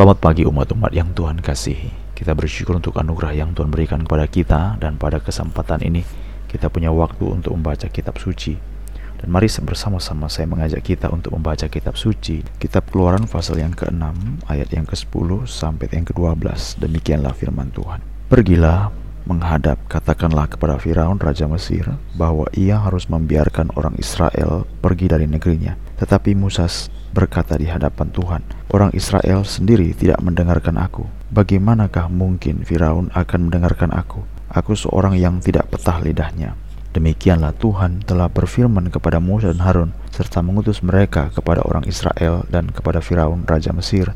[0.00, 2.16] Selamat pagi umat-umat yang Tuhan kasihi.
[2.16, 6.00] Kita bersyukur untuk anugerah yang Tuhan berikan kepada kita dan pada kesempatan ini
[6.48, 8.56] kita punya waktu untuk membaca kitab suci.
[9.20, 12.40] Dan mari bersama-sama saya mengajak kita untuk membaca kitab suci.
[12.56, 14.00] Kitab Keluaran pasal yang ke-6
[14.48, 16.80] ayat yang ke-10 sampai yang ke-12.
[16.80, 18.00] Demikianlah firman Tuhan.
[18.32, 18.88] Pergilah
[19.28, 21.84] menghadap katakanlah kepada Firaun raja Mesir
[22.16, 25.76] bahwa ia harus membiarkan orang Israel pergi dari negerinya.
[26.00, 26.64] Tetapi Musa
[27.10, 31.06] berkata di hadapan Tuhan, Orang Israel sendiri tidak mendengarkan aku.
[31.34, 34.22] Bagaimanakah mungkin Firaun akan mendengarkan aku?
[34.50, 36.54] Aku seorang yang tidak petah lidahnya.
[36.90, 42.70] Demikianlah Tuhan telah berfirman kepada Musa dan Harun serta mengutus mereka kepada orang Israel dan
[42.74, 44.10] kepada Firaun raja Mesir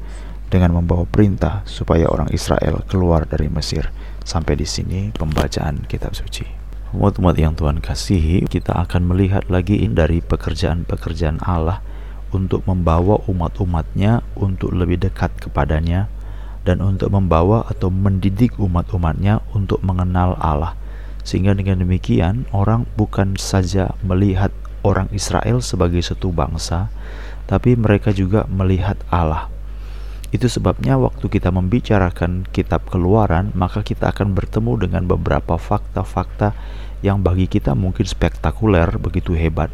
[0.50, 3.94] dengan membawa perintah supaya orang Israel keluar dari Mesir.
[4.26, 6.46] Sampai di sini pembacaan kitab suci.
[6.94, 11.82] Umat-umat yang Tuhan kasihi, kita akan melihat lagi dari pekerjaan-pekerjaan Allah
[12.34, 16.10] untuk membawa umat-umatnya untuk lebih dekat kepadanya
[16.66, 20.74] dan untuk membawa atau mendidik umat-umatnya untuk mengenal Allah.
[21.22, 24.50] Sehingga dengan demikian orang bukan saja melihat
[24.84, 26.92] orang Israel sebagai satu bangsa,
[27.48, 29.48] tapi mereka juga melihat Allah.
[30.34, 36.52] Itu sebabnya waktu kita membicarakan kitab keluaran, maka kita akan bertemu dengan beberapa fakta-fakta
[37.06, 39.70] yang bagi kita mungkin spektakuler, begitu hebat,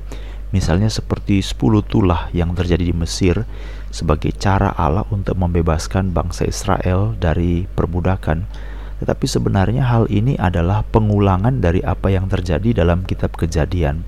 [0.51, 3.47] Misalnya seperti 10 tulah yang terjadi di Mesir
[3.95, 8.51] sebagai cara Allah untuk membebaskan bangsa Israel dari perbudakan.
[8.99, 14.03] Tetapi sebenarnya hal ini adalah pengulangan dari apa yang terjadi dalam kitab Kejadian.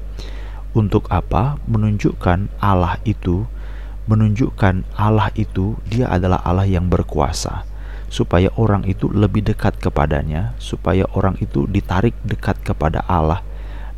[0.75, 1.63] Untuk apa?
[1.71, 3.47] Menunjukkan Allah itu
[4.03, 7.63] menunjukkan Allah itu dia adalah Allah yang berkuasa
[8.13, 13.41] supaya orang itu lebih dekat kepadanya, supaya orang itu ditarik dekat kepada Allah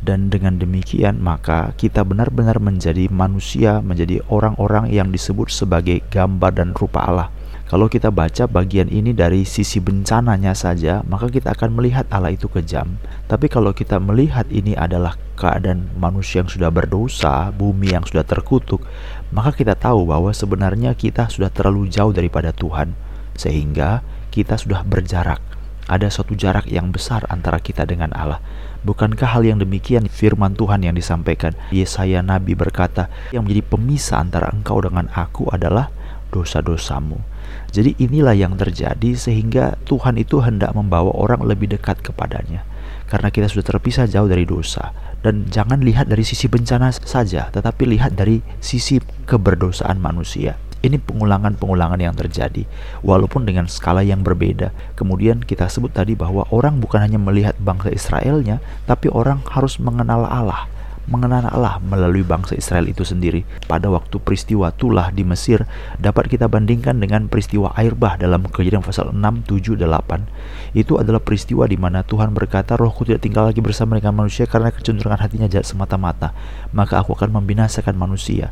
[0.05, 6.69] dan dengan demikian maka kita benar-benar menjadi manusia, menjadi orang-orang yang disebut sebagai gambar dan
[6.77, 7.29] rupa Allah.
[7.65, 12.45] Kalau kita baca bagian ini dari sisi bencananya saja, maka kita akan melihat Allah itu
[12.45, 13.01] kejam.
[13.25, 18.85] Tapi kalau kita melihat ini adalah keadaan manusia yang sudah berdosa, bumi yang sudah terkutuk,
[19.33, 22.93] maka kita tahu bahwa sebenarnya kita sudah terlalu jauh daripada Tuhan,
[23.33, 25.54] sehingga kita sudah berjarak.
[25.85, 28.41] Ada suatu jarak yang besar antara kita dengan Allah.
[28.81, 31.53] Bukankah hal yang demikian firman Tuhan yang disampaikan?
[31.69, 35.93] Yesaya Nabi berkata, yang menjadi pemisah antara engkau dengan aku adalah
[36.33, 37.21] dosa-dosamu.
[37.69, 42.65] Jadi inilah yang terjadi sehingga Tuhan itu hendak membawa orang lebih dekat kepadanya.
[43.05, 44.89] Karena kita sudah terpisah jauh dari dosa.
[45.21, 50.57] Dan jangan lihat dari sisi bencana saja, tetapi lihat dari sisi keberdosaan manusia.
[50.85, 52.69] Ini pengulangan-pengulangan yang terjadi,
[53.01, 54.69] walaupun dengan skala yang berbeda.
[54.93, 60.29] Kemudian kita sebut tadi bahwa orang bukan hanya melihat bangsa Israelnya, tapi orang harus mengenal
[60.29, 60.69] Allah
[61.05, 63.45] mengenal Allah melalui bangsa Israel itu sendiri.
[63.69, 65.63] Pada waktu peristiwa tulah di Mesir
[66.01, 70.75] dapat kita bandingkan dengan peristiwa air bah dalam kejadian pasal 6, 7, 8.
[70.75, 74.73] Itu adalah peristiwa di mana Tuhan berkata, rohku tidak tinggal lagi bersama dengan manusia karena
[74.73, 76.33] kecenderungan hatinya jahat semata-mata.
[76.73, 78.49] Maka aku akan membinasakan manusia.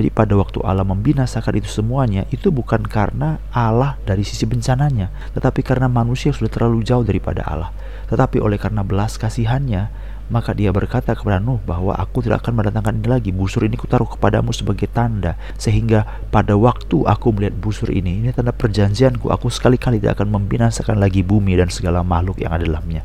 [0.00, 5.60] Jadi pada waktu Allah membinasakan itu semuanya itu bukan karena Allah dari sisi bencananya, tetapi
[5.60, 7.68] karena manusia sudah terlalu jauh daripada Allah.
[8.08, 9.92] Tetapi oleh karena belas kasihannya,
[10.32, 13.28] maka dia berkata kepada Nuh bahwa aku tidak akan mendatangkan ini lagi.
[13.28, 15.36] Busur ini kutaruh kepadamu sebagai tanda.
[15.60, 19.28] Sehingga pada waktu aku melihat busur ini, ini tanda perjanjianku.
[19.28, 23.04] Aku sekali-kali tidak akan membinasakan lagi bumi dan segala makhluk yang ada dalamnya.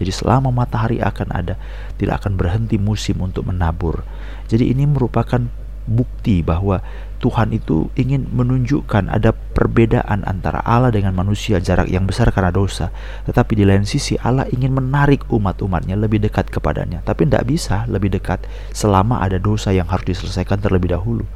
[0.00, 1.60] Jadi selama matahari akan ada,
[2.00, 4.00] tidak akan berhenti musim untuk menabur.
[4.48, 5.44] Jadi ini merupakan
[5.90, 6.78] bukti bahwa
[7.20, 12.88] Tuhan itu ingin menunjukkan ada perbedaan antara Allah dengan manusia jarak yang besar karena dosa.
[13.28, 17.04] Tetapi di lain sisi Allah ingin menarik umat-umatnya lebih dekat kepadanya.
[17.04, 18.40] Tapi tidak bisa lebih dekat
[18.72, 21.28] selama ada dosa yang harus diselesaikan terlebih dahulu.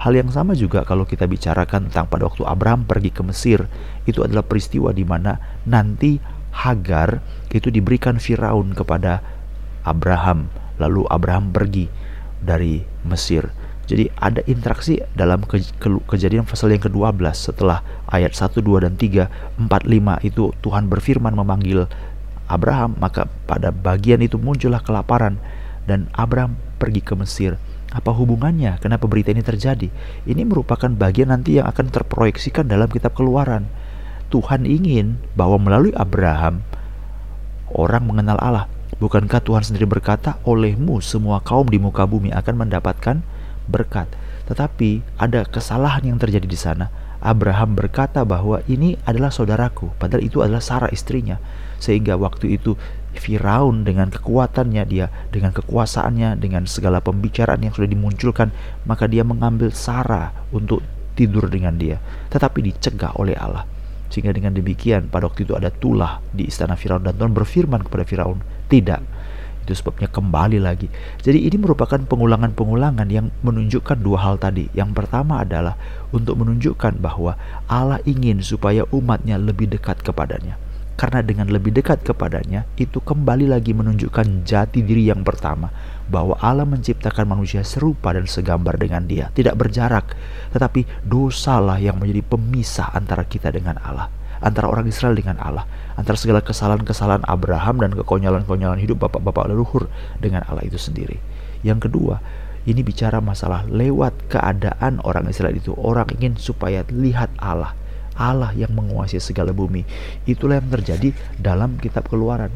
[0.00, 3.68] Hal yang sama juga kalau kita bicarakan tentang pada waktu Abraham pergi ke Mesir.
[4.08, 5.36] Itu adalah peristiwa di mana
[5.68, 6.16] nanti
[6.56, 7.20] Hagar
[7.52, 9.20] itu diberikan Firaun kepada
[9.84, 10.48] Abraham.
[10.80, 11.92] Lalu Abraham pergi
[12.40, 18.58] dari Mesir jadi ada interaksi dalam ke, ke, kejadian pasal yang ke-12 setelah ayat 1,
[18.58, 21.86] 2, dan 3, 4, 5 itu Tuhan berfirman memanggil
[22.50, 25.38] Abraham maka pada bagian itu muncullah kelaparan
[25.86, 27.58] dan Abraham pergi ke Mesir.
[27.94, 28.82] Apa hubungannya?
[28.82, 29.88] Kenapa berita ini terjadi?
[30.26, 33.70] Ini merupakan bagian nanti yang akan terproyeksikan dalam kitab keluaran.
[34.34, 36.66] Tuhan ingin bahwa melalui Abraham
[37.70, 38.66] orang mengenal Allah.
[38.98, 43.22] Bukankah Tuhan sendiri berkata, olehmu semua kaum di muka bumi akan mendapatkan
[43.66, 44.10] berkat.
[44.46, 46.88] Tetapi ada kesalahan yang terjadi di sana.
[47.18, 51.42] Abraham berkata bahwa ini adalah saudaraku, padahal itu adalah Sarah istrinya.
[51.82, 52.78] Sehingga waktu itu
[53.16, 58.52] Firaun dengan kekuatannya dia, dengan kekuasaannya, dengan segala pembicaraan yang sudah dimunculkan,
[58.84, 60.84] maka dia mengambil Sarah untuk
[61.16, 61.96] tidur dengan dia,
[62.28, 63.64] tetapi dicegah oleh Allah.
[64.12, 68.04] Sehingga dengan demikian pada waktu itu ada tulah di istana Firaun dan Tuhan berfirman kepada
[68.06, 68.38] Firaun,
[68.70, 69.00] "Tidak,
[69.66, 70.86] itu sebabnya kembali lagi.
[71.18, 74.70] Jadi ini merupakan pengulangan-pengulangan yang menunjukkan dua hal tadi.
[74.70, 75.74] Yang pertama adalah
[76.14, 77.34] untuk menunjukkan bahwa
[77.66, 80.54] Allah ingin supaya umatnya lebih dekat kepadanya.
[80.96, 85.68] Karena dengan lebih dekat kepadanya, itu kembali lagi menunjukkan jati diri yang pertama,
[86.08, 90.16] bahwa Allah menciptakan manusia serupa dan segambar dengan dia, tidak berjarak,
[90.56, 94.08] tetapi dosalah yang menjadi pemisah antara kita dengan Allah
[94.40, 95.64] antara orang Israel dengan Allah,
[95.96, 99.88] antara segala kesalahan-kesalahan Abraham dan kekonyolan-konyolan hidup bapak-bapak leluhur
[100.20, 101.18] dengan Allah itu sendiri.
[101.64, 102.20] Yang kedua,
[102.66, 105.70] ini bicara masalah lewat keadaan orang Israel itu.
[105.78, 107.78] Orang ingin supaya lihat Allah.
[108.16, 109.84] Allah yang menguasai segala bumi.
[110.24, 112.48] Itulah yang terjadi dalam kitab keluaran.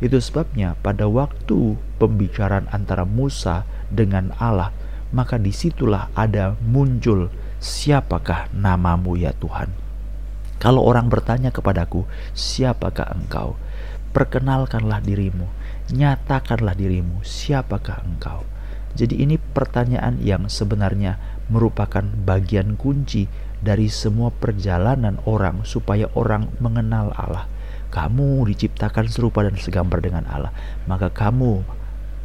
[0.00, 4.72] Itu sebabnya pada waktu pembicaraan antara Musa dengan Allah,
[5.12, 7.28] maka di situlah ada muncul
[7.60, 9.81] siapakah namamu ya Tuhan.
[10.62, 12.06] Kalau orang bertanya kepadaku,
[12.38, 13.58] siapakah engkau?
[14.14, 15.50] Perkenalkanlah dirimu,
[15.90, 18.46] nyatakanlah dirimu, siapakah engkau?
[18.94, 21.18] Jadi ini pertanyaan yang sebenarnya
[21.50, 23.26] merupakan bagian kunci
[23.58, 27.50] dari semua perjalanan orang supaya orang mengenal Allah.
[27.90, 30.54] Kamu diciptakan serupa dan segambar dengan Allah,
[30.86, 31.58] maka kamu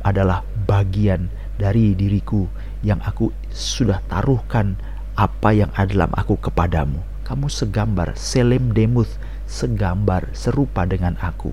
[0.05, 2.45] adalah bagian dari diriku
[2.85, 4.77] yang aku sudah taruhkan
[5.17, 11.51] apa yang ada dalam aku kepadamu kamu segambar, selem demuth, segambar, serupa dengan aku.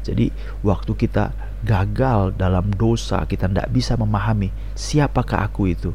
[0.00, 0.32] Jadi
[0.64, 5.92] waktu kita gagal dalam dosa, kita tidak bisa memahami siapakah aku itu.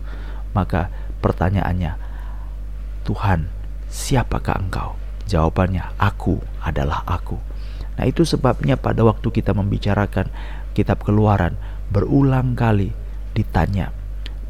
[0.54, 1.98] Maka pertanyaannya,
[3.10, 3.50] Tuhan,
[3.90, 4.94] siapakah engkau?
[5.26, 7.42] Jawabannya, aku adalah aku.
[7.98, 10.30] Nah itu sebabnya pada waktu kita membicarakan
[10.78, 11.58] kitab keluaran,
[11.90, 12.94] berulang kali
[13.34, 13.90] ditanya,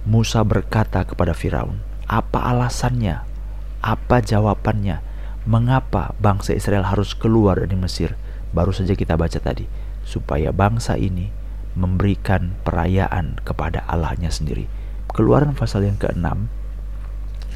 [0.03, 3.26] Musa berkata kepada Firaun, apa alasannya
[3.87, 4.99] apa jawabannya?
[5.47, 8.19] Mengapa bangsa Israel harus keluar dari Mesir?
[8.51, 9.63] Baru saja kita baca tadi,
[10.03, 11.31] supaya bangsa ini
[11.71, 14.67] memberikan perayaan kepada Allahnya sendiri.
[15.15, 16.27] Keluaran pasal yang ke-6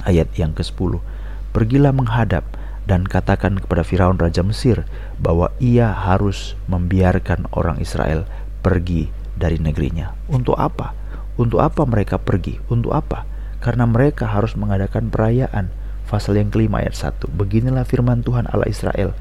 [0.07, 1.03] ayat yang ke-10.
[1.51, 2.47] Pergilah menghadap
[2.87, 4.87] dan katakan kepada Firaun raja Mesir
[5.19, 8.23] bahwa ia harus membiarkan orang Israel
[8.63, 10.15] pergi dari negerinya.
[10.31, 10.95] Untuk apa?
[11.35, 12.63] Untuk apa mereka pergi?
[12.71, 13.27] Untuk apa?
[13.59, 15.69] Karena mereka harus mengadakan perayaan
[16.11, 17.31] pasal yang kelima ayat 1.
[17.31, 19.15] Beginilah firman Tuhan Allah Israel.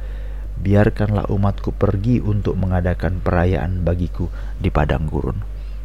[0.58, 4.26] Biarkanlah umatku pergi untuk mengadakan perayaan bagiku
[4.58, 5.38] di padang gurun.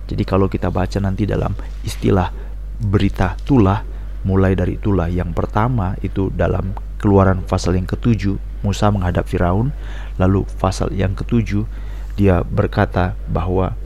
[0.10, 1.54] Jadi kalau kita baca nanti dalam
[1.86, 2.34] istilah
[2.82, 3.86] berita tulah,
[4.26, 9.70] mulai dari tulah yang pertama itu dalam keluaran pasal yang ketujuh, Musa menghadap Firaun.
[10.18, 11.70] Lalu pasal yang ketujuh,
[12.18, 13.78] dia berkata bahwa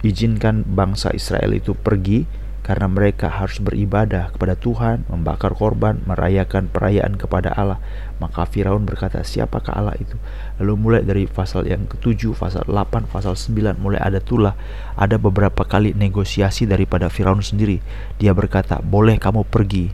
[0.00, 2.24] izinkan bangsa Israel itu pergi
[2.62, 7.82] karena mereka harus beribadah kepada Tuhan, membakar korban, merayakan perayaan kepada Allah.
[8.22, 10.14] Maka Firaun berkata, siapakah Allah itu?
[10.62, 14.54] Lalu mulai dari pasal yang ketujuh, pasal 8, pasal 9, mulai ada tulah.
[14.94, 17.82] Ada beberapa kali negosiasi daripada Firaun sendiri.
[18.22, 19.90] Dia berkata, boleh kamu pergi,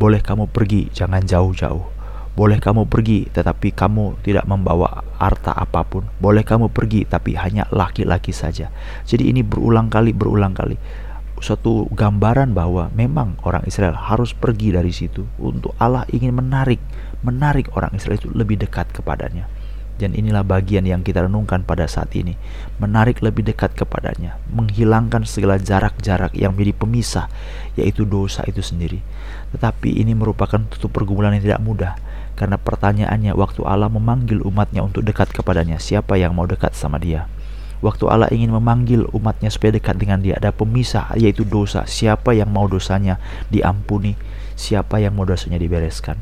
[0.00, 1.92] boleh kamu pergi, jangan jauh-jauh.
[2.36, 6.04] Boleh kamu pergi, tetapi kamu tidak membawa harta apa pun.
[6.20, 8.68] Boleh kamu pergi, tapi hanya laki-laki saja.
[9.08, 10.76] Jadi ini berulang kali, berulang kali
[11.40, 16.80] suatu gambaran bahwa memang orang Israel harus pergi dari situ untuk Allah ingin menarik
[17.20, 19.48] menarik orang Israel itu lebih dekat kepadanya.
[19.96, 22.36] Dan inilah bagian yang kita renungkan pada saat ini.
[22.76, 24.36] Menarik lebih dekat kepadanya.
[24.52, 27.26] Menghilangkan segala jarak-jarak yang menjadi pemisah
[27.80, 29.00] yaitu dosa itu sendiri.
[29.56, 31.92] Tetapi ini merupakan tutup pergumulan yang tidak mudah.
[32.36, 37.24] Karena pertanyaannya waktu Allah memanggil umatnya untuk dekat kepadanya siapa yang mau dekat sama dia
[37.86, 42.50] Waktu Allah ingin memanggil umatnya supaya dekat dengan dia Ada pemisah yaitu dosa Siapa yang
[42.50, 44.18] mau dosanya diampuni
[44.58, 46.18] Siapa yang mau dosanya dibereskan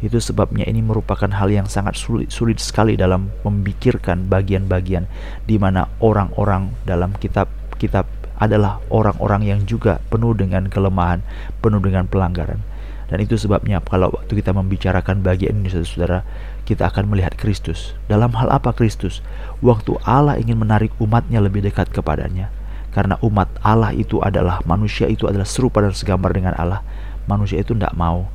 [0.00, 5.04] Itu sebabnya ini merupakan hal yang sangat sulit, sulit sekali dalam memikirkan bagian-bagian
[5.44, 8.08] di mana orang-orang dalam kitab-kitab
[8.42, 11.22] adalah orang-orang yang juga penuh dengan kelemahan,
[11.62, 12.58] penuh dengan pelanggaran.
[13.06, 16.26] Dan itu sebabnya kalau waktu kita membicarakan bagian ini saudara,
[16.72, 17.92] kita akan melihat Kristus.
[18.08, 19.20] Dalam hal apa Kristus?
[19.60, 22.48] Waktu Allah ingin menarik umatnya lebih dekat kepadanya.
[22.96, 26.80] Karena umat Allah itu adalah, manusia itu adalah serupa dan segambar dengan Allah.
[27.28, 28.28] Manusia itu tidak mau.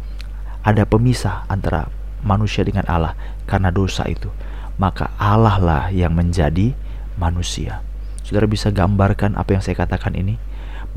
[0.61, 1.89] Ada pemisah antara
[2.21, 3.17] manusia dengan Allah
[3.49, 4.29] karena dosa itu.
[4.77, 6.77] Maka Allah lah yang menjadi
[7.17, 7.81] manusia.
[8.21, 10.37] Saudara bisa gambarkan apa yang saya katakan ini?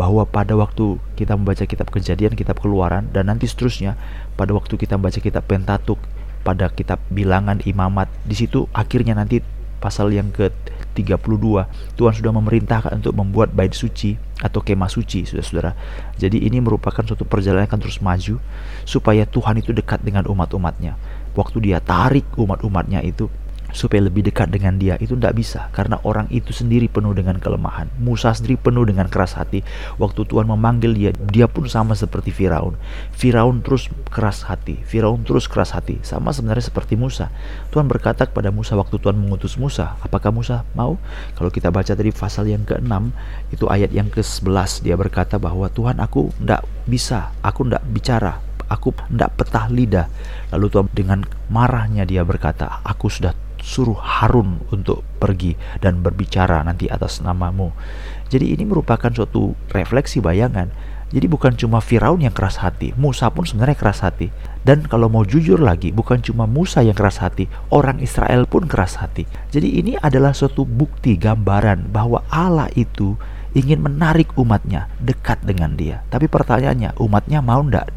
[0.00, 4.00] bahwa pada waktu kita membaca kitab kejadian, kitab keluaran, dan nanti seterusnya
[4.32, 6.00] pada waktu kita membaca kitab Pentatuk,
[6.40, 8.08] pada kitab bilangan imamat.
[8.24, 9.40] Di situ akhirnya nanti
[9.80, 10.52] pasal yang ke
[10.92, 15.72] 32 Tuhan sudah memerintahkan untuk membuat bait suci atau kemah suci saudara-saudara.
[16.20, 18.36] Jadi ini merupakan suatu perjalanan yang akan terus maju
[18.84, 20.96] supaya Tuhan itu dekat dengan umat-umatnya.
[21.32, 23.30] Waktu dia tarik umat-umatnya itu
[23.72, 25.70] supaya lebih dekat dengan dia itu tidak bisa.
[25.70, 27.88] Karena orang itu sendiri penuh dengan kelemahan.
[28.02, 29.62] Musa sendiri penuh dengan keras hati.
[29.96, 32.74] Waktu Tuhan memanggil dia dia pun sama seperti Firaun.
[33.14, 34.78] Firaun terus keras hati.
[34.82, 36.02] Firaun terus keras hati.
[36.02, 37.30] Sama sebenarnya seperti Musa.
[37.70, 40.98] Tuhan berkata kepada Musa waktu Tuhan mengutus Musa apakah Musa mau?
[41.38, 42.92] Kalau kita baca dari pasal yang ke-6
[43.54, 47.30] itu ayat yang ke-11 dia berkata bahwa Tuhan aku tidak bisa.
[47.44, 48.32] Aku tidak bicara.
[48.70, 50.06] Aku tidak petah lidah.
[50.54, 56.88] Lalu Tuhan dengan marahnya dia berkata aku sudah suruh Harun untuk pergi dan berbicara nanti
[56.88, 57.70] atas namamu.
[58.32, 60.72] Jadi ini merupakan suatu refleksi bayangan.
[61.10, 64.30] Jadi bukan cuma Firaun yang keras hati, Musa pun sebenarnya keras hati.
[64.62, 68.94] Dan kalau mau jujur lagi, bukan cuma Musa yang keras hati, orang Israel pun keras
[69.02, 69.26] hati.
[69.50, 73.18] Jadi ini adalah suatu bukti gambaran bahwa Allah itu
[73.58, 76.06] ingin menarik umatnya dekat dengan dia.
[76.14, 77.90] Tapi pertanyaannya, umatnya mau ndak?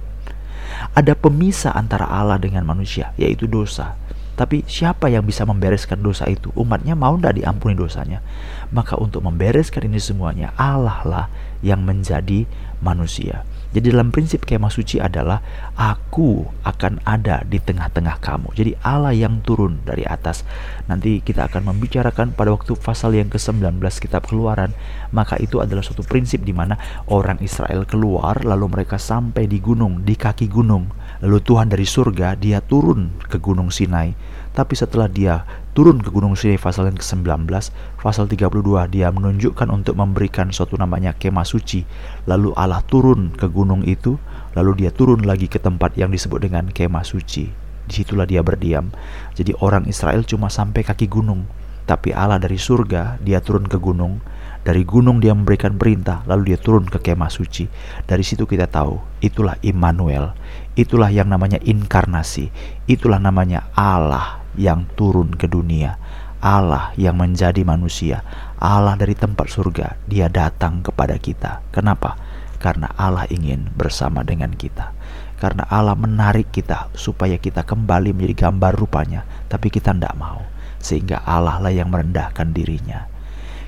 [0.97, 3.93] Ada pemisah antara Allah dengan manusia, yaitu dosa.
[4.33, 6.49] Tapi siapa yang bisa membereskan dosa itu?
[6.57, 8.25] Umatnya mau tidak diampuni dosanya?
[8.73, 11.25] Maka untuk membereskan ini semuanya, Allah lah
[11.61, 12.49] yang menjadi
[12.81, 13.45] manusia.
[13.73, 15.41] Jadi dalam prinsip kemah suci adalah
[15.73, 18.53] aku akan ada di tengah-tengah kamu.
[18.53, 20.45] Jadi Allah yang turun dari atas.
[20.85, 24.77] Nanti kita akan membicarakan pada waktu pasal yang ke-19 kitab Keluaran,
[25.09, 26.77] maka itu adalah suatu prinsip di mana
[27.09, 30.93] orang Israel keluar lalu mereka sampai di gunung, di kaki gunung.
[31.25, 34.13] Lalu Tuhan dari surga dia turun ke gunung Sinai.
[34.53, 37.49] Tapi setelah dia turun ke Gunung Sinai pasal yang ke-19,
[37.97, 38.53] pasal 32
[38.93, 41.81] dia menunjukkan untuk memberikan suatu namanya kemah suci.
[42.29, 44.21] Lalu Allah turun ke gunung itu,
[44.53, 47.49] lalu dia turun lagi ke tempat yang disebut dengan kemah suci.
[47.89, 48.93] Di situlah dia berdiam.
[49.33, 51.49] Jadi orang Israel cuma sampai kaki gunung.
[51.89, 54.21] Tapi Allah dari surga, dia turun ke gunung.
[54.63, 57.67] Dari gunung dia memberikan perintah, lalu dia turun ke kemah suci.
[58.05, 60.31] Dari situ kita tahu, itulah Immanuel.
[60.77, 62.53] Itulah yang namanya inkarnasi.
[62.87, 65.97] Itulah namanya Allah yang turun ke dunia,
[66.43, 68.19] Allah yang menjadi manusia,
[68.59, 71.63] Allah dari tempat surga, Dia datang kepada kita.
[71.71, 72.19] Kenapa?
[72.59, 74.91] Karena Allah ingin bersama dengan kita.
[75.39, 80.43] Karena Allah menarik kita supaya kita kembali menjadi gambar rupanya, tapi kita tidak mau.
[80.83, 83.07] Sehingga Allah lah yang merendahkan dirinya.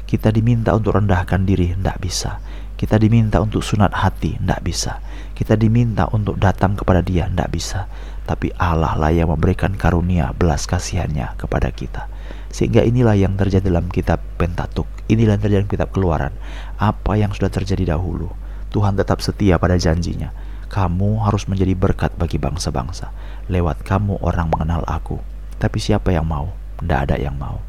[0.03, 2.43] Kita diminta untuk rendahkan diri, tidak bisa.
[2.75, 4.99] Kita diminta untuk sunat hati, tidak bisa.
[5.31, 7.87] Kita diminta untuk datang kepada dia, tidak bisa
[8.25, 12.09] tapi Allah lah yang memberikan karunia belas kasihannya kepada kita.
[12.49, 14.89] Sehingga inilah yang terjadi dalam kitab Pentatuk.
[15.05, 16.33] Inilah yang terjadi dalam kitab Keluaran.
[16.81, 18.33] Apa yang sudah terjadi dahulu.
[18.73, 20.33] Tuhan tetap setia pada janjinya.
[20.65, 23.13] Kamu harus menjadi berkat bagi bangsa-bangsa.
[23.47, 25.21] Lewat kamu orang mengenal aku.
[25.61, 26.49] Tapi siapa yang mau?
[26.81, 27.61] Tidak ada yang mau.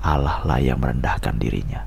[0.00, 1.84] Allah lah yang merendahkan dirinya.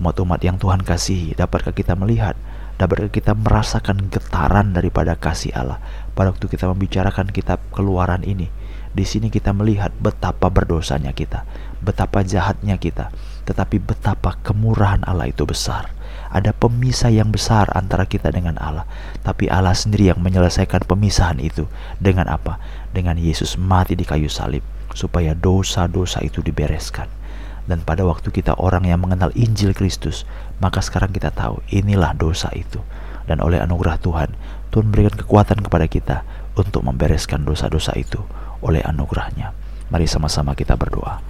[0.00, 2.34] Umat-umat yang Tuhan kasihi, dapatkah kita melihat
[2.80, 5.78] dapatkah kita merasakan getaran daripada kasih Allah
[6.12, 8.52] pada waktu kita membicarakan kitab keluaran ini
[8.92, 11.48] di sini kita melihat betapa berdosanya kita
[11.80, 13.08] betapa jahatnya kita
[13.42, 15.90] tetapi betapa kemurahan Allah itu besar.
[16.32, 18.88] Ada pemisah yang besar antara kita dengan Allah
[19.20, 21.68] tapi Allah sendiri yang menyelesaikan pemisahan itu
[22.00, 22.56] dengan apa?
[22.92, 27.08] Dengan Yesus mati di kayu salib supaya dosa-dosa itu dibereskan.
[27.62, 30.26] Dan pada waktu kita orang yang mengenal Injil Kristus,
[30.58, 32.82] maka sekarang kita tahu inilah dosa itu.
[33.22, 34.34] Dan oleh anugerah Tuhan,
[34.72, 36.16] Tuhan memberikan kekuatan kepada kita
[36.56, 38.24] untuk membereskan dosa-dosa itu
[38.64, 39.52] oleh anugerahnya.
[39.92, 41.20] Mari sama-sama kita berdoa.